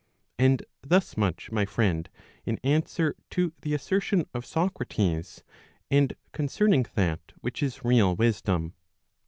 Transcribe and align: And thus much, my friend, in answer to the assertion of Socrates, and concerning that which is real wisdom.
And 0.39 0.65
thus 0.81 1.15
much, 1.15 1.51
my 1.51 1.63
friend, 1.63 2.09
in 2.43 2.57
answer 2.63 3.15
to 3.29 3.53
the 3.61 3.75
assertion 3.75 4.25
of 4.33 4.47
Socrates, 4.47 5.43
and 5.91 6.15
concerning 6.31 6.87
that 6.95 7.33
which 7.41 7.61
is 7.61 7.85
real 7.85 8.15
wisdom. 8.15 8.73